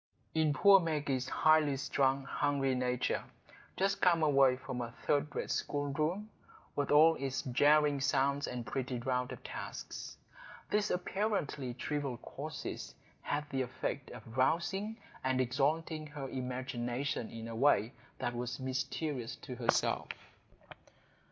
In 0.33 0.51
poor 0.51 0.79
Maggie's 0.79 1.29
highly 1.29 1.77
strung, 1.77 2.23
hungry 2.23 2.73
nature,—just 2.73 4.01
come 4.01 4.23
away 4.23 4.55
from 4.55 4.81
a 4.81 4.95
third 5.05 5.27
rate 5.35 5.51
schoolroom, 5.51 6.31
with 6.75 6.89
all 6.89 7.13
its 7.17 7.43
jarring 7.43 8.01
sounds 8.01 8.47
and 8.47 8.65
petty 8.65 8.97
round 8.97 9.31
of 9.31 9.43
tasks,—these 9.43 10.89
apparently 10.89 11.75
trivial 11.75 12.17
causes 12.17 12.95
had 13.21 13.47
the 13.51 13.61
effect 13.61 14.09
of 14.09 14.35
rousing 14.35 14.97
and 15.23 15.39
exalting 15.39 16.07
her 16.07 16.27
imagination 16.29 17.29
in 17.29 17.47
a 17.47 17.55
way 17.55 17.93
that 18.17 18.33
was 18.35 18.59
mysterious 18.59 19.35
to 19.35 19.53
herself. 19.53 20.07